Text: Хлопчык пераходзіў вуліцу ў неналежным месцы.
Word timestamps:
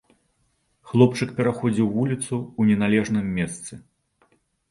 Хлопчык 0.91 1.33
пераходзіў 1.39 1.87
вуліцу 1.95 2.35
ў 2.39 2.61
неналежным 2.77 3.25
месцы. 3.37 3.73